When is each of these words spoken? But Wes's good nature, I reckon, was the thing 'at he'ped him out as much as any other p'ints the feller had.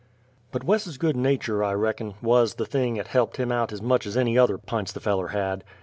But 0.51 0.63
Wes's 0.63 0.97
good 0.97 1.15
nature, 1.15 1.63
I 1.63 1.73
reckon, 1.73 2.15
was 2.23 2.55
the 2.55 2.65
thing 2.65 2.97
'at 2.97 3.09
he'ped 3.09 3.37
him 3.37 3.51
out 3.51 3.71
as 3.71 3.83
much 3.83 4.07
as 4.07 4.17
any 4.17 4.35
other 4.35 4.57
p'ints 4.57 4.91
the 4.91 4.99
feller 4.99 5.27
had. 5.27 5.63